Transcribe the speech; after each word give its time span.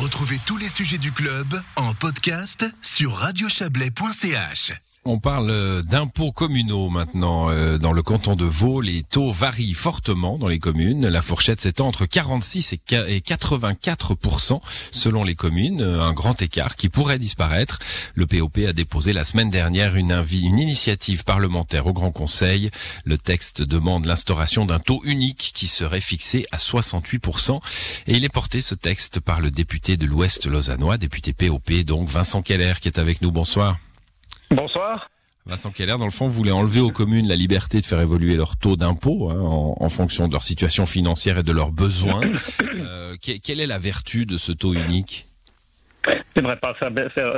Retrouvez 0.00 0.38
tous 0.44 0.58
les 0.58 0.68
sujets 0.68 0.98
du 0.98 1.10
club 1.10 1.46
en 1.76 1.94
podcast 1.94 2.66
sur 2.82 3.14
radiochablais.ch. 3.14 4.72
On 5.08 5.20
parle 5.20 5.50
euh, 5.50 5.82
d'impôts 5.82 6.32
communaux 6.32 6.88
maintenant. 6.88 7.48
Euh, 7.48 7.78
dans 7.78 7.92
le 7.92 8.02
canton 8.02 8.34
de 8.34 8.44
Vaud, 8.44 8.80
les 8.80 9.04
taux 9.04 9.30
varient 9.30 9.72
fortement 9.72 10.36
dans 10.36 10.48
les 10.48 10.58
communes. 10.58 11.06
La 11.06 11.22
fourchette 11.22 11.60
s'étend 11.60 11.86
entre 11.86 12.06
46 12.06 12.72
et 12.72 12.80
84% 13.20 14.60
selon 14.90 15.22
les 15.22 15.36
communes. 15.36 15.80
Un 15.80 16.12
grand 16.12 16.42
écart 16.42 16.74
qui 16.74 16.88
pourrait 16.88 17.20
disparaître. 17.20 17.78
Le 18.16 18.26
POP 18.26 18.58
a 18.68 18.72
déposé 18.72 19.12
la 19.12 19.24
semaine 19.24 19.48
dernière 19.48 19.94
une, 19.94 20.24
une 20.32 20.58
initiative 20.58 21.22
parlementaire 21.22 21.86
au 21.86 21.92
Grand 21.92 22.10
Conseil. 22.10 22.70
Le 23.04 23.16
texte 23.16 23.62
demande 23.62 24.06
l'instauration 24.06 24.66
d'un 24.66 24.80
taux 24.80 25.02
unique 25.04 25.52
qui 25.54 25.68
serait 25.68 26.00
fixé 26.00 26.46
à 26.50 26.58
68 26.58 27.22
et 28.08 28.16
il 28.16 28.24
est 28.24 28.28
porté 28.28 28.60
ce 28.60 28.74
texte 28.74 29.20
par 29.20 29.40
le 29.40 29.52
député 29.52 29.96
de 29.96 30.06
l'Ouest 30.06 30.46
lausannois, 30.46 30.98
député 30.98 31.32
POP, 31.32 31.72
donc 31.84 32.08
Vincent 32.08 32.42
Keller 32.42 32.74
qui 32.80 32.88
est 32.88 32.98
avec 32.98 33.22
nous. 33.22 33.30
Bonsoir. 33.30 33.78
Bonsoir. 34.50 35.10
Vincent 35.46 35.70
Keller, 35.70 35.96
dans 35.98 36.04
le 36.04 36.10
fond, 36.10 36.26
voulait 36.26 36.50
enlever 36.50 36.80
aux 36.80 36.90
communes 36.90 37.28
la 37.28 37.36
liberté 37.36 37.80
de 37.80 37.84
faire 37.84 38.00
évoluer 38.00 38.36
leur 38.36 38.56
taux 38.56 38.76
d'impôt 38.76 39.30
hein, 39.30 39.38
en, 39.38 39.88
fonction 39.88 40.26
de 40.26 40.32
leur 40.32 40.42
situation 40.42 40.86
financière 40.86 41.38
et 41.38 41.42
de 41.44 41.52
leurs 41.52 41.72
besoins. 41.72 42.20
Euh, 42.78 43.16
quelle 43.42 43.60
est 43.60 43.66
la 43.66 43.78
vertu 43.78 44.26
de 44.26 44.36
ce 44.36 44.52
taux 44.52 44.74
unique? 44.74 45.26
J'aimerais 46.36 46.58
pas 46.58 46.74
faire, 46.74 46.92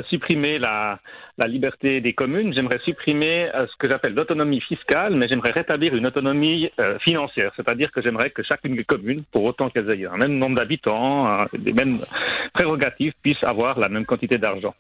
supprimer 0.08 0.58
la, 0.58 0.98
liberté 1.46 2.00
des 2.00 2.12
communes, 2.12 2.52
j'aimerais 2.52 2.80
supprimer 2.84 3.48
euh, 3.54 3.66
ce 3.66 3.76
que 3.78 3.88
j'appelle 3.88 4.14
l'autonomie 4.14 4.60
fiscale, 4.60 5.14
mais 5.14 5.26
j'aimerais 5.30 5.52
rétablir 5.52 5.94
une 5.94 6.06
autonomie 6.06 6.70
euh, 6.80 6.98
financière, 6.98 7.52
c'est-à-dire 7.56 7.90
que 7.92 8.02
j'aimerais 8.02 8.30
que 8.30 8.42
chacune 8.42 8.74
des 8.74 8.84
communes, 8.84 9.22
pour 9.30 9.44
autant 9.44 9.70
qu'elles 9.70 9.90
aient 9.90 10.06
un 10.06 10.16
même 10.16 10.36
nombre 10.36 10.56
d'habitants, 10.56 11.44
des 11.56 11.72
mêmes 11.72 11.98
prérogatives, 12.52 13.12
puissent 13.22 13.44
avoir 13.44 13.78
la 13.78 13.88
même 13.88 14.04
quantité 14.04 14.36
d'argent. 14.36 14.74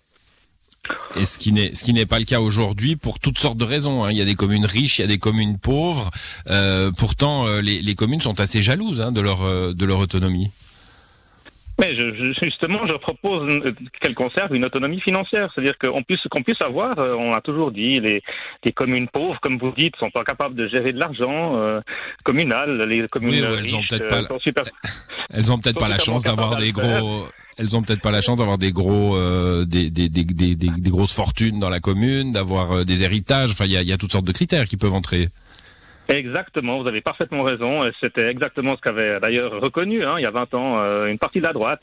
Et 1.16 1.24
ce 1.24 1.38
qui 1.38 1.52
n'est 1.52 1.74
ce 1.74 1.84
qui 1.84 1.92
n'est 1.92 2.06
pas 2.06 2.18
le 2.18 2.24
cas 2.24 2.40
aujourd'hui 2.40 2.96
pour 2.96 3.18
toutes 3.18 3.38
sortes 3.38 3.58
de 3.58 3.64
raisons. 3.64 4.04
Hein. 4.04 4.12
Il 4.12 4.18
y 4.18 4.22
a 4.22 4.24
des 4.24 4.34
communes 4.34 4.66
riches, 4.66 4.98
il 4.98 5.02
y 5.02 5.04
a 5.04 5.08
des 5.08 5.18
communes 5.18 5.58
pauvres. 5.58 6.10
Euh, 6.50 6.90
pourtant, 6.92 7.46
euh, 7.46 7.60
les, 7.60 7.94
communes 7.94 8.20
sont 8.20 8.40
assez 8.40 8.62
jalouses 8.62 9.00
hein, 9.00 9.12
euh, 9.16 9.74
de 9.74 9.84
leur 9.84 9.98
autonomie. 9.98 10.50
Mais 11.80 11.98
je, 11.98 12.32
justement, 12.42 12.80
je 12.86 12.96
propose 12.96 13.48
qu'elle 14.00 14.14
conserve 14.14 14.54
une 14.54 14.64
autonomie 14.64 15.00
financière, 15.00 15.50
c'est-à-dire 15.54 15.78
qu'on 15.78 16.02
puisse 16.02 16.22
qu'on 16.30 16.42
puisse 16.42 16.60
avoir. 16.64 16.98
on 16.98 17.32
a 17.32 17.40
toujours 17.40 17.70
dit 17.70 18.00
les, 18.00 18.22
les 18.64 18.72
communes 18.72 19.08
pauvres, 19.08 19.38
comme 19.40 19.58
vous 19.58 19.72
dites, 19.76 19.94
sont 19.96 20.10
pas 20.10 20.24
capables 20.24 20.54
de 20.54 20.68
gérer 20.68 20.92
de 20.92 20.98
l'argent 20.98 21.80
communal. 22.24 22.82
Les 22.88 23.06
communes 23.08 23.30
oui, 23.30 23.58
elles 23.58 23.76
ont 23.76 23.82
peut-être 23.88 24.08
pas, 24.08 24.22
elles 25.30 25.52
ont 25.52 25.58
peut-être 25.58 25.78
pas 25.78 25.88
la 25.88 25.98
chance 25.98 26.24
d'avoir 26.24 26.56
des 26.56 26.72
gros 26.72 27.28
elles 27.58 27.76
ont 27.76 27.82
peut-être 27.82 28.00
pas 28.00 28.12
la 28.12 28.22
chance 28.22 28.38
d'avoir 28.38 28.56
des 28.56 28.72
gros, 28.72 29.16
euh, 29.16 29.64
des, 29.64 29.90
des, 29.90 30.08
des, 30.08 30.24
des, 30.24 30.90
grosses 30.90 31.12
fortunes 31.12 31.58
dans 31.58 31.70
la 31.70 31.80
commune, 31.80 32.32
d'avoir 32.32 32.70
euh, 32.72 32.84
des 32.84 33.02
héritages. 33.02 33.50
Enfin, 33.50 33.64
il 33.64 33.72
y 33.72 33.76
a, 33.76 33.82
y 33.82 33.92
a 33.92 33.96
toutes 33.96 34.12
sortes 34.12 34.24
de 34.24 34.32
critères 34.32 34.66
qui 34.66 34.76
peuvent 34.76 34.94
entrer. 34.94 35.28
Exactement, 36.08 36.80
vous 36.80 36.88
avez 36.88 37.02
parfaitement 37.02 37.42
raison. 37.42 37.80
C'était 38.02 38.28
exactement 38.28 38.74
ce 38.76 38.80
qu'avait 38.80 39.20
d'ailleurs 39.20 39.60
reconnu 39.60 40.04
hein, 40.04 40.14
il 40.18 40.24
y 40.24 40.26
a 40.26 40.30
20 40.30 40.54
ans 40.54 40.78
euh, 40.80 41.06
une 41.06 41.18
partie 41.18 41.40
de 41.40 41.46
la 41.46 41.52
droite 41.52 41.82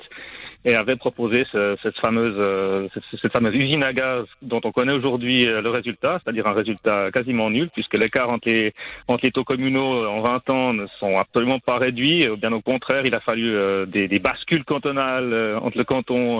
et 0.66 0.76
avait 0.76 0.96
proposé 0.96 1.46
ce, 1.52 1.78
cette 1.84 1.98
fameuse 2.00 2.36
euh, 2.38 2.88
cette, 3.22 3.32
fameuse 3.32 3.54
usine 3.56 3.84
à 3.84 3.94
gaz 3.94 4.26
dont 4.42 4.60
on 4.64 4.72
connaît 4.72 4.94
aujourd'hui 4.94 5.48
euh, 5.48 5.62
le 5.62 5.70
résultat, 5.70 6.20
c'est-à-dire 6.24 6.48
un 6.48 6.54
résultat 6.54 7.12
quasiment 7.12 7.52
nul 7.52 7.70
puisque 7.70 7.96
l'écart 7.96 8.32
entre 8.32 8.50
les 8.50 8.74
entre 9.08 9.24
les 9.24 9.32
taux 9.32 9.44
communaux 9.44 10.08
en 10.08 10.22
20 10.22 10.50
ans 10.50 10.74
ne 10.74 10.88
sont 11.00 11.14
absolument 11.16 11.60
pas 11.60 11.78
réduits, 11.78 12.28
bien 12.42 12.52
au 12.52 12.62
contraire, 12.62 13.04
il 13.06 13.16
a 13.16 13.20
fallu 13.20 13.56
euh, 13.56 13.86
des, 13.86 14.08
des, 14.08 14.20
bascules 14.20 14.64
cantonales 14.64 15.58
entre 15.62 15.78
le 15.78 15.84
canton 15.84 16.40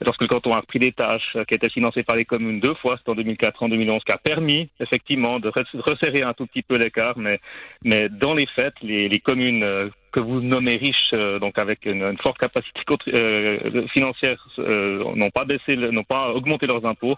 lorsque 0.00 0.22
le 0.22 0.28
canton 0.28 0.52
a 0.52 0.60
repris 0.60 0.78
des 0.78 0.92
tâches 0.92 1.36
qui 1.48 1.54
étaient 1.54 1.70
financées 1.70 2.04
par 2.04 2.14
les 2.14 2.24
communes 2.24 2.60
deux 2.60 2.74
fois, 2.74 2.96
c'était 2.98 3.10
en 3.10 3.14
2004 3.16 3.62
en 3.64 3.68
2011 3.68 4.04
qui 4.04 4.12
a 4.12 4.18
permis 4.18 4.68
effectivement 4.78 5.40
de 5.40 5.50
resserrer 5.90 6.22
un 6.22 6.32
tout 6.32 6.46
petit 6.46 6.62
peu 6.62 6.76
l'écart 6.76 7.18
mais 7.18 7.40
mais 7.84 8.08
dans 8.08 8.34
les 8.34 8.46
faits 8.54 8.74
les, 8.82 9.08
les 9.08 9.18
communes 9.18 9.90
que 10.12 10.20
vous 10.20 10.40
nommez 10.40 10.76
riches, 10.76 11.12
euh, 11.14 11.38
donc 11.38 11.58
avec 11.58 11.86
une, 11.86 12.16
forte 12.22 12.38
capacité 12.38 12.80
euh, 13.16 13.86
financière, 13.88 14.46
euh, 14.58 15.02
n'ont 15.14 15.30
pas 15.30 15.44
baissé, 15.44 15.74
n'ont 15.76 16.04
pas 16.04 16.28
augmenté 16.30 16.66
leurs 16.66 16.84
impôts, 16.84 17.16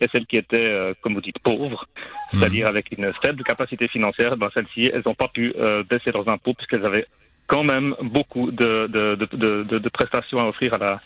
et 0.00 0.06
celles 0.12 0.26
qui 0.26 0.36
étaient, 0.36 0.94
comme 1.02 1.14
vous 1.14 1.20
dites, 1.20 1.38
pauvres, 1.38 1.86
c'est-à-dire 2.32 2.68
avec 2.68 2.90
une 2.96 3.12
faible 3.24 3.44
capacité 3.44 3.86
financière, 3.88 4.36
ben 4.36 4.48
celles-ci, 4.54 4.90
elles 4.92 5.02
n'ont 5.06 5.14
pas 5.14 5.28
pu 5.28 5.52
baisser 5.88 6.10
leurs 6.12 6.28
impôts 6.28 6.54
puisqu'elles 6.54 6.86
avaient 6.86 7.06
quand 7.46 7.64
même 7.64 7.94
beaucoup 8.02 8.50
de, 8.50 8.86
de, 8.86 9.16
de, 9.16 9.78
de, 9.78 9.88
prestations 9.88 10.38
à 10.38 10.44
offrir 10.44 10.72
à, 10.74 10.78
la, 10.78 11.00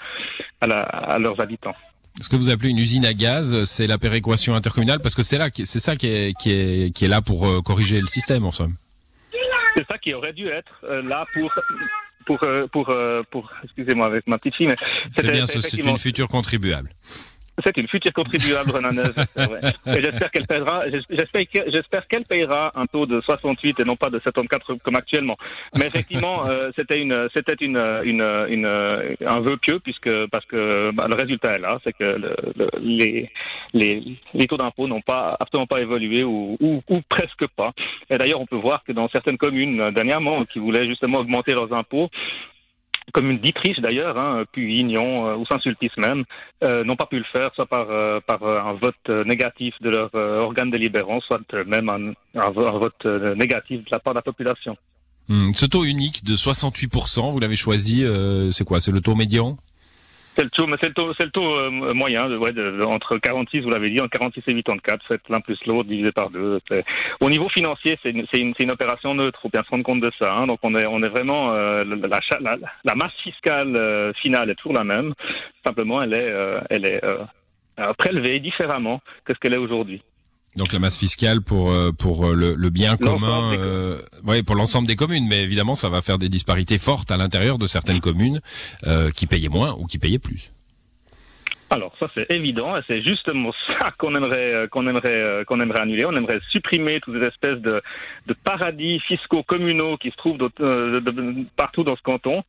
à, 0.60 0.66
la, 0.66 0.80
à 0.82 1.18
leurs 1.18 1.40
habitants. 1.40 1.74
Ce 2.20 2.28
que 2.28 2.36
vous 2.36 2.50
appelez 2.50 2.68
une 2.68 2.78
usine 2.78 3.06
à 3.06 3.14
gaz, 3.14 3.64
c'est 3.64 3.86
la 3.88 3.98
péréquation 3.98 4.54
intercommunale, 4.54 5.00
parce 5.00 5.16
que 5.16 5.24
c'est 5.24 5.38
là, 5.38 5.48
c'est 5.52 5.80
ça 5.80 5.96
qui 5.96 6.06
est, 6.06 6.38
qui 6.38 6.52
est, 6.52 6.94
qui 6.94 7.06
est 7.06 7.08
là 7.08 7.22
pour 7.22 7.62
corriger 7.64 8.00
le 8.00 8.06
système, 8.06 8.44
en 8.44 8.52
somme. 8.52 8.74
C'est 9.74 9.86
ça 9.86 9.98
qui 9.98 10.14
aurait 10.14 10.32
dû 10.32 10.48
être 10.48 10.80
euh, 10.84 11.02
là 11.02 11.26
pour 11.34 11.52
pour 12.26 12.42
euh, 12.44 12.66
pour 12.68 12.90
euh, 12.90 13.22
pour, 13.30 13.52
excusez-moi 13.64 14.06
avec 14.06 14.26
ma 14.26 14.38
petite 14.38 14.54
fille 14.56 14.74
c'est 15.16 15.30
bien 15.30 15.46
c'est 15.46 15.76
une 15.76 15.98
future 15.98 16.28
contribuable 16.28 16.90
c'est 17.74 17.76
une 17.78 17.88
future 17.88 18.12
contribuable 18.12 18.70
renanaise. 18.70 19.14
Et 19.86 20.02
j'espère 20.02 20.30
qu'elle 20.30 20.46
paiera, 20.46 20.84
j'espère 20.88 22.06
qu'elle 22.06 22.24
payera 22.24 22.72
un 22.74 22.86
taux 22.86 23.06
de 23.06 23.20
68 23.20 23.80
et 23.80 23.84
non 23.84 23.96
pas 23.96 24.10
de 24.10 24.18
74 24.20 24.78
comme 24.82 24.96
actuellement. 24.96 25.36
Mais 25.76 25.86
effectivement, 25.86 26.46
euh, 26.50 26.70
c'était 26.76 27.00
une, 27.00 27.28
c'était 27.34 27.56
une, 27.60 27.78
une, 28.04 28.22
une, 28.48 28.66
un 28.66 29.40
vœu 29.40 29.56
pieux 29.56 29.80
puisque 29.80 30.10
parce 30.26 30.44
que 30.46 30.90
bah, 30.92 31.06
le 31.08 31.14
résultat 31.14 31.56
est 31.56 31.60
là, 31.60 31.78
c'est 31.84 31.92
que 31.92 32.04
le, 32.04 32.36
les, 32.80 33.30
les, 33.72 34.02
les 34.34 34.46
taux 34.46 34.56
d'impôt 34.56 34.86
n'ont 34.86 35.00
pas 35.00 35.36
absolument 35.40 35.66
pas 35.66 35.80
évolué 35.80 36.24
ou, 36.24 36.56
ou, 36.60 36.82
ou 36.88 37.00
presque 37.08 37.46
pas. 37.56 37.72
Et 38.10 38.18
d'ailleurs, 38.18 38.40
on 38.40 38.46
peut 38.46 38.56
voir 38.56 38.84
que 38.84 38.92
dans 38.92 39.08
certaines 39.08 39.38
communes 39.38 39.90
dernièrement 39.90 40.44
qui 40.44 40.58
voulaient 40.58 40.86
justement 40.86 41.18
augmenter 41.18 41.52
leurs 41.52 41.72
impôts, 41.72 42.10
communes 43.12 43.38
d'Itriche 43.38 43.78
d'ailleurs, 43.80 44.18
hein, 44.18 44.44
puis 44.52 44.80
Ignon 44.80 45.28
euh, 45.28 45.36
ou 45.36 45.44
Saint-Sulpice 45.46 45.96
même, 45.98 46.24
euh, 46.62 46.84
n'ont 46.84 46.96
pas 46.96 47.06
pu 47.06 47.18
le 47.18 47.24
faire, 47.32 47.50
soit 47.54 47.66
par, 47.66 47.90
euh, 47.90 48.20
par 48.26 48.42
un 48.42 48.74
vote 48.74 49.26
négatif 49.26 49.74
de 49.80 49.90
leur 49.90 50.14
organe 50.14 50.70
délibérant, 50.70 51.20
soit 51.20 51.40
même 51.66 51.88
un, 51.88 52.40
un, 52.40 52.50
vote 52.50 53.04
négatif 53.36 53.84
de 53.84 53.88
la 53.90 53.98
part 53.98 54.14
de 54.14 54.18
la 54.18 54.22
population. 54.22 54.76
Hmm. 55.28 55.52
Ce 55.54 55.66
taux 55.66 55.84
unique 55.84 56.24
de 56.24 56.36
68%, 56.36 57.32
vous 57.32 57.38
l'avez 57.38 57.56
choisi, 57.56 58.04
c'est 58.50 58.64
quoi? 58.64 58.80
C'est 58.80 58.92
le 58.92 59.00
taux 59.00 59.14
médian? 59.14 59.56
C'est 60.34 60.42
le 60.42 60.50
taux, 60.50 60.66
c'est 60.80 60.88
le 60.88 60.94
taux, 60.94 61.14
c'est 61.18 61.24
le 61.24 61.30
taux 61.30 61.54
euh, 61.54 61.94
moyen, 61.94 62.28
de, 62.28 62.36
ouais, 62.36 62.52
de, 62.52 62.82
entre 62.84 63.18
46, 63.18 63.60
vous 63.60 63.70
l'avez 63.70 63.90
dit, 63.90 64.00
entre 64.00 64.10
46 64.10 64.42
et 64.48 64.62
84, 64.62 65.04
faites 65.06 65.28
l'un 65.28 65.40
plus 65.40 65.58
l'autre 65.66 65.88
divisé 65.88 66.10
par 66.12 66.30
deux. 66.30 66.60
Au 67.20 67.30
niveau 67.30 67.48
financier, 67.48 67.98
c'est 68.02 68.10
une, 68.10 68.26
c'est 68.32 68.40
une, 68.40 68.52
une, 68.58 68.70
opération 68.70 69.14
neutre, 69.14 69.38
faut 69.40 69.48
bien 69.48 69.62
se 69.62 69.70
rendre 69.70 69.84
compte 69.84 70.00
de 70.00 70.10
ça. 70.18 70.34
Hein. 70.34 70.46
Donc 70.46 70.58
on 70.62 70.74
est, 70.74 70.86
on 70.86 71.02
est 71.02 71.08
vraiment 71.08 71.52
euh, 71.52 71.84
la, 71.84 72.18
la, 72.40 72.56
la, 72.84 72.94
masse 72.94 73.14
fiscale 73.22 73.76
euh, 73.76 74.12
finale 74.14 74.50
est 74.50 74.54
toujours 74.56 74.74
la 74.74 74.84
même. 74.84 75.14
Simplement, 75.64 76.02
elle 76.02 76.14
est, 76.14 76.32
elle 76.70 76.86
est 76.86 77.00
prélevée 77.98 78.38
différemment 78.40 79.00
que 79.24 79.34
ce 79.34 79.38
qu'elle 79.40 79.54
est 79.54 79.58
aujourd'hui. 79.58 80.02
Donc 80.56 80.72
la 80.72 80.78
masse 80.78 80.96
fiscale 80.96 81.40
pour 81.40 81.70
euh, 81.70 81.90
pour 81.90 82.26
euh, 82.26 82.34
le, 82.34 82.54
le 82.54 82.70
bien 82.70 82.96
commun, 82.96 83.52
euh, 83.54 84.00
ouais, 84.24 84.42
pour 84.44 84.54
l'ensemble 84.54 84.86
des 84.86 84.94
communes, 84.94 85.26
mais 85.28 85.42
évidemment 85.42 85.74
ça 85.74 85.88
va 85.88 86.00
faire 86.00 86.18
des 86.18 86.28
disparités 86.28 86.78
fortes 86.78 87.10
à 87.10 87.16
l'intérieur 87.16 87.58
de 87.58 87.66
certaines 87.66 88.00
communes 88.00 88.40
euh, 88.86 89.10
qui 89.10 89.26
payaient 89.26 89.48
moins 89.48 89.74
ou 89.78 89.86
qui 89.86 89.98
payaient 89.98 90.20
plus. 90.20 90.52
Alors 91.70 91.94
ça 91.98 92.08
c'est 92.14 92.30
évident 92.32 92.76
et 92.76 92.80
c'est 92.86 93.02
justement 93.02 93.52
ça 93.66 93.90
qu'on 93.98 94.14
aimerait 94.14 94.68
qu'on 94.70 94.86
aimerait 94.86 95.44
qu'on 95.46 95.60
aimerait 95.60 95.80
annuler. 95.80 96.04
On 96.04 96.14
aimerait 96.14 96.40
supprimer 96.50 97.00
toutes 97.00 97.20
ces 97.20 97.28
espèces 97.28 97.60
de, 97.60 97.82
paradis 98.44 99.00
fiscaux 99.00 99.42
communaux 99.42 99.96
qui 99.96 100.10
se 100.10 100.16
trouvent 100.16 100.38
partout 101.56 101.84
dans 101.84 101.96
ce 101.96 102.02
canton 102.02 102.42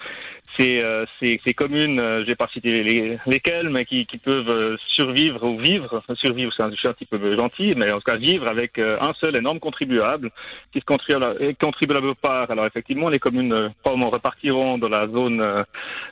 ces, 0.59 0.81
euh, 0.81 1.05
ces, 1.19 1.53
communes, 1.53 1.99
euh, 1.99 2.21
je 2.21 2.27
vais 2.27 2.35
pas 2.35 2.47
les, 2.63 3.17
lesquelles, 3.25 3.69
mais 3.69 3.85
qui, 3.85 4.05
peuvent 4.23 4.49
euh, 4.49 4.77
survivre 4.95 5.43
ou 5.43 5.57
vivre, 5.59 6.01
survivre 6.15 6.51
c'est 6.55 6.63
un, 6.63 6.67
un, 6.67 6.93
petit 6.93 7.05
peu 7.05 7.37
gentil, 7.37 7.73
mais 7.75 7.91
en 7.91 7.97
tout 7.97 8.11
cas 8.11 8.17
vivre 8.17 8.47
avec 8.47 8.79
un 8.79 9.13
seul 9.19 9.35
énorme 9.35 9.59
contribuable 9.59 10.31
qui 10.71 10.79
se 10.79 10.85
contribue, 10.85 11.19
contribuable 11.61 12.15
part. 12.15 12.49
Alors 12.51 12.65
effectivement, 12.65 13.09
les 13.09 13.19
communes 13.19 13.71
probablement 13.83 14.09
repartiront 14.09 14.77
dans 14.77 14.89
la 14.89 15.07
zone 15.07 15.45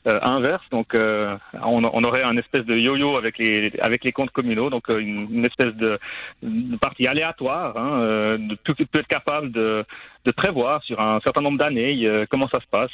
inverse, 0.05 0.63
donc 0.71 0.95
on, 0.95 1.83
on, 1.83 2.03
aurait 2.03 2.23
un 2.23 2.37
espèce 2.37 2.65
de 2.65 2.75
yo-yo 2.95 3.17
avec 3.17 3.37
les 3.37 3.71
avec 3.81 4.03
les 4.03 4.11
comptes 4.11 4.31
communaux, 4.31 4.69
donc 4.69 4.87
une, 4.89 5.27
une 5.31 5.45
espèce 5.45 5.73
de, 5.75 5.99
de, 6.41 6.77
partie 6.77 7.07
aléatoire, 7.07 7.77
hein, 7.77 8.37
de, 8.37 8.55
tout 8.63 8.73
peut 8.75 8.99
être 8.99 9.07
capable 9.07 9.51
de, 9.51 9.85
de 10.25 10.31
prévoir 10.31 10.83
sur 10.83 10.99
un 10.99 11.19
certain 11.21 11.41
nombre 11.41 11.57
d'années 11.57 12.25
comment 12.29 12.47
ça 12.47 12.59
se 12.59 12.67
passe. 12.69 12.91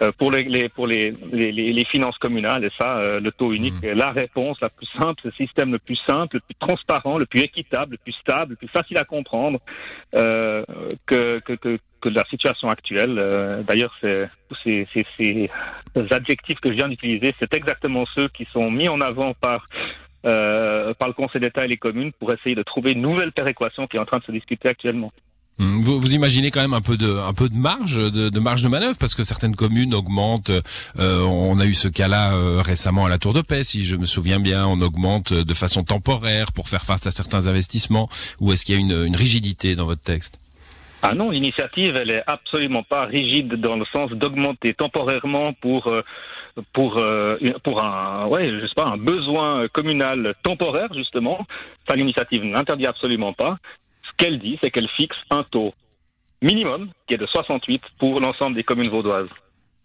Euh, 0.00 0.10
pour 0.16 0.30
les, 0.30 0.44
les 0.44 0.70
pour 0.70 0.86
les, 0.86 1.14
les, 1.32 1.52
les, 1.52 1.84
finances 1.84 2.16
communales 2.16 2.64
et 2.64 2.70
ça 2.80 2.96
euh, 2.96 3.20
le 3.20 3.30
taux 3.30 3.52
unique 3.52 3.74
mmh. 3.82 3.88
est 3.88 3.94
la 3.94 4.10
réponse 4.10 4.58
la 4.62 4.70
plus 4.70 4.86
simple 4.98 5.20
le 5.26 5.32
système 5.32 5.70
le 5.70 5.78
plus 5.78 6.00
simple 6.06 6.36
le 6.36 6.40
plus 6.40 6.54
transparent 6.54 7.18
le 7.18 7.26
plus 7.26 7.42
équitable 7.42 7.92
le 7.92 7.98
plus 7.98 8.14
stable 8.14 8.52
le 8.52 8.56
plus 8.56 8.68
facile 8.68 8.96
à 8.96 9.04
comprendre 9.04 9.58
euh, 10.14 10.64
que, 11.04 11.40
que, 11.40 11.52
que 11.52 11.78
que 12.02 12.10
la 12.10 12.24
situation 12.28 12.68
actuelle. 12.68 13.16
Euh, 13.18 13.62
D'ailleurs, 13.62 13.94
ces, 14.02 14.28
adjectifs 16.10 16.60
que 16.60 16.70
je 16.70 16.76
viens 16.76 16.88
d'utiliser, 16.88 17.34
c'est 17.40 17.54
exactement 17.56 18.04
ceux 18.14 18.28
qui 18.28 18.46
sont 18.52 18.70
mis 18.70 18.88
en 18.88 19.00
avant 19.00 19.32
par 19.34 19.64
euh, 20.24 20.94
par 20.94 21.08
le 21.08 21.14
Conseil 21.14 21.40
d'État 21.40 21.64
et 21.64 21.68
les 21.68 21.76
communes 21.76 22.12
pour 22.12 22.32
essayer 22.32 22.54
de 22.54 22.62
trouver 22.62 22.92
une 22.92 23.00
nouvelle 23.02 23.32
péréquation 23.32 23.86
qui 23.88 23.96
est 23.96 24.00
en 24.00 24.04
train 24.04 24.18
de 24.18 24.24
se 24.24 24.30
discuter 24.30 24.68
actuellement. 24.68 25.12
Hum, 25.58 25.82
Vous, 25.82 26.12
imaginez 26.12 26.50
quand 26.52 26.60
même 26.60 26.74
un 26.74 26.80
peu 26.80 26.96
de, 26.96 27.12
un 27.12 27.34
peu 27.34 27.48
de 27.48 27.56
marge, 27.56 27.96
de, 27.96 28.38
marge 28.38 28.62
de 28.62 28.68
manœuvre, 28.68 28.96
parce 28.98 29.14
que 29.16 29.24
certaines 29.24 29.56
communes 29.56 29.94
augmentent. 29.94 30.50
euh, 30.50 31.24
on 31.26 31.58
a 31.58 31.66
eu 31.66 31.74
ce 31.74 31.88
cas-là 31.88 32.62
récemment 32.62 33.04
à 33.04 33.08
la 33.08 33.18
Tour 33.18 33.32
de 33.32 33.42
Paix, 33.42 33.64
si 33.64 33.84
je 33.84 33.96
me 33.96 34.06
souviens 34.06 34.38
bien. 34.38 34.64
On 34.66 34.80
augmente 34.80 35.32
de 35.32 35.54
façon 35.54 35.82
temporaire 35.82 36.52
pour 36.52 36.68
faire 36.68 36.82
face 36.82 37.06
à 37.06 37.10
certains 37.10 37.48
investissements. 37.48 38.08
Ou 38.40 38.52
est-ce 38.52 38.64
qu'il 38.64 38.74
y 38.76 38.78
a 38.78 38.80
une 38.80 39.16
rigidité 39.16 39.74
dans 39.74 39.86
votre 39.86 40.02
texte? 40.02 40.41
Ah 41.02 41.14
non, 41.14 41.30
l'initiative, 41.30 41.94
elle 41.98 42.12
est 42.12 42.22
absolument 42.26 42.84
pas 42.84 43.06
rigide 43.06 43.54
dans 43.54 43.76
le 43.76 43.84
sens 43.86 44.10
d'augmenter 44.12 44.72
temporairement 44.72 45.52
pour 45.54 45.88
euh, 45.88 46.02
pour 46.72 46.98
euh, 46.98 47.36
pour 47.64 47.82
un 47.82 48.26
ouais, 48.26 48.50
je 48.50 48.82
un 48.82 48.96
besoin 48.96 49.66
communal 49.68 50.34
temporaire 50.44 50.92
justement. 50.94 51.44
Ça, 51.88 51.96
l'initiative 51.96 52.44
n'interdit 52.44 52.86
absolument 52.86 53.32
pas. 53.32 53.58
Ce 54.04 54.12
qu'elle 54.16 54.38
dit, 54.38 54.58
c'est 54.62 54.70
qu'elle 54.70 54.88
fixe 54.88 55.16
un 55.30 55.42
taux 55.44 55.74
minimum 56.40 56.90
qui 57.06 57.14
est 57.14 57.18
de 57.18 57.26
68 57.26 57.82
pour 57.98 58.20
l'ensemble 58.20 58.54
des 58.54 58.64
communes 58.64 58.90
vaudoises. 58.90 59.28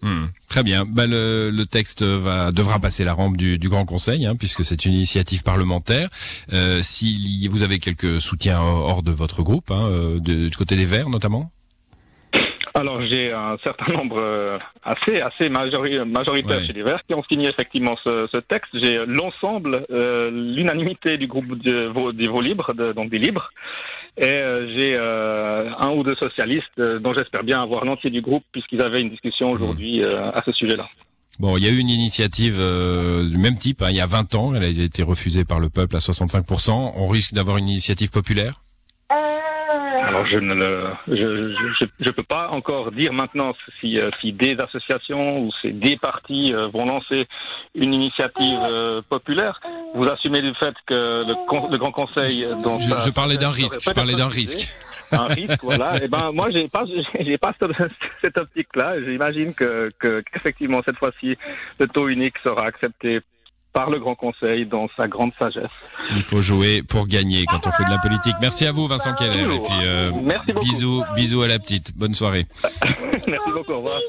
Hum, 0.03 0.27
Très 0.49 0.63
bien. 0.63 0.85
Bah, 0.85 1.05
le, 1.07 1.49
le 1.51 1.65
texte 1.65 2.03
va 2.03 2.51
devra 2.53 2.79
passer 2.79 3.03
la 3.03 3.13
rampe 3.13 3.35
du, 3.35 3.57
du 3.59 3.67
Grand 3.69 3.85
Conseil, 3.85 4.25
hein, 4.25 4.35
puisque 4.37 4.63
c'est 4.63 4.85
une 4.85 4.93
initiative 4.93 5.43
parlementaire. 5.43 6.07
Euh, 6.53 6.79
si 6.81 7.47
vous 7.49 7.63
avez 7.63 7.79
quelques 7.79 8.21
soutiens 8.21 8.61
hors 8.61 9.03
de 9.03 9.11
votre 9.11 9.43
groupe, 9.43 9.71
hein, 9.71 9.89
euh, 9.91 10.19
de- 10.19 10.47
du 10.47 10.55
côté 10.57 10.75
des 10.77 10.85
Verts 10.85 11.09
notamment? 11.09 11.51
Alors 12.75 13.01
j'ai 13.01 13.31
un 13.33 13.57
certain 13.63 13.91
nombre 13.93 14.17
euh, 14.21 14.59
assez 14.83 15.19
assez 15.19 15.49
majori- 15.49 16.05
majoritaire 16.05 16.63
chez 16.63 16.73
les 16.73 16.83
Verts 16.83 17.01
qui 17.07 17.15
ont 17.15 17.23
signé 17.31 17.49
effectivement 17.49 17.97
ce, 18.05 18.27
ce 18.31 18.37
texte. 18.37 18.69
J'ai 18.81 18.99
l'ensemble, 19.07 19.85
euh, 19.89 20.29
l'unanimité 20.29 21.17
du 21.17 21.25
groupe 21.27 21.57
de, 21.57 22.11
des 22.11 22.29
Vaux 22.29 22.41
libres, 22.41 22.73
de- 22.75 22.93
donc 22.93 23.09
des 23.09 23.17
libres, 23.17 23.49
et 24.17 24.33
euh, 24.33 24.75
j'ai 24.75 24.95
euh, 24.95 25.71
un 25.77 25.91
ou 25.91 26.03
deux 26.03 26.15
socialistes 26.15 26.65
euh, 26.79 26.99
dont 26.99 27.13
j'espère 27.13 27.43
bien 27.43 27.61
avoir 27.61 27.85
l'entier 27.85 28.09
du 28.09 28.21
groupe 28.21 28.43
puisqu'ils 28.51 28.83
avaient 28.83 29.01
une 29.01 29.09
discussion 29.09 29.49
aujourd'hui 29.49 30.03
euh, 30.03 30.31
à 30.31 30.43
ce 30.45 30.51
sujet-là. 30.53 30.87
Bon, 31.39 31.55
il 31.55 31.63
y 31.63 31.67
a 31.67 31.71
eu 31.71 31.77
une 31.77 31.89
initiative 31.89 32.57
euh, 32.59 33.29
du 33.29 33.37
même 33.37 33.57
type 33.57 33.83
hein, 33.83 33.89
il 33.91 33.95
y 33.95 34.01
a 34.01 34.07
20 34.07 34.33
ans. 34.33 34.55
Elle 34.55 34.63
a 34.63 34.67
été 34.67 35.03
refusée 35.03 35.45
par 35.45 35.59
le 35.59 35.69
peuple 35.69 35.95
à 35.95 35.99
65%. 35.99 36.93
On 36.95 37.07
risque 37.07 37.33
d'avoir 37.33 37.57
une 37.57 37.69
initiative 37.69 38.09
populaire? 38.09 38.63
Alors 40.01 40.25
je 40.27 40.39
ne 40.39 40.53
le, 40.53 40.89
je, 41.07 41.13
je, 41.15 41.73
je, 41.81 41.85
je 41.99 42.11
peux 42.11 42.23
pas 42.23 42.49
encore 42.49 42.91
dire 42.91 43.13
maintenant 43.13 43.53
si, 43.79 43.97
euh, 43.99 44.09
si 44.21 44.31
des 44.33 44.55
associations 44.59 45.39
ou 45.41 45.51
si 45.61 45.71
des 45.73 45.97
partis 45.97 46.53
euh, 46.53 46.67
vont 46.67 46.85
lancer 46.85 47.27
une 47.75 47.93
initiative 47.93 48.59
euh, 48.69 49.01
populaire. 49.09 49.59
Vous 49.95 50.07
assumez 50.07 50.39
du 50.39 50.53
fait 50.55 50.73
que 50.85 50.95
le, 50.95 51.33
con- 51.47 51.69
le 51.71 51.77
Grand 51.77 51.91
Conseil, 51.91 52.47
dont 52.63 52.79
Je, 52.79 53.11
parlais 53.11 53.37
d'un 53.37 53.51
risque. 53.51 53.81
Je 53.81 53.91
parlais 53.93 54.15
d'un 54.15 54.27
risque. 54.29 54.69
Un 55.11 55.27
risque, 55.27 55.63
voilà. 55.63 56.03
Et 56.03 56.07
ben 56.09 56.31
moi 56.33 56.49
j'ai 56.51 56.67
pas, 56.67 56.83
j'ai 57.19 57.37
pas 57.37 57.53
cette, 57.59 57.91
cette 58.21 58.37
optique-là. 58.39 59.01
J'imagine 59.03 59.53
que 59.53 59.89
que- 59.99 60.21
qu'effectivement 60.21 60.81
cette 60.85 60.97
fois-ci 60.97 61.37
le 61.79 61.87
taux 61.87 62.09
unique 62.09 62.35
sera 62.43 62.65
accepté 62.67 63.21
par 63.77 63.91
le 63.91 63.99
Grand 63.99 64.15
Conseil 64.15 64.65
dans 64.65 64.87
sa 64.97 65.07
grande 65.07 65.31
sagesse. 65.39 65.69
Il 66.15 66.23
faut 66.23 66.41
jouer 66.41 66.81
pour 66.81 67.05
gagner 67.05 67.45
quand 67.45 67.67
on 67.67 67.71
fait 67.71 67.83
de 67.83 67.91
la 67.91 67.99
politique. 67.99 68.33
Merci 68.41 68.65
à 68.65 68.71
vous, 68.71 68.87
Vincent 68.87 69.13
Keller. 69.13 69.43
Et 69.43 69.59
puis 69.59 69.85
euh, 69.85 70.11
Merci 70.23 70.51
beaucoup. 70.51 70.65
bisous, 70.65 71.03
bisous 71.15 71.41
à 71.43 71.47
la 71.47 71.59
petite. 71.59 71.95
Bonne 71.95 72.15
soirée. 72.15 72.45
Merci 73.13 73.51
beaucoup. 73.53 73.73
Au 73.73 73.77
revoir. 73.77 73.99